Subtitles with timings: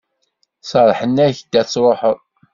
[0.69, 2.19] Serrḥen-ak ad truḥeḍ.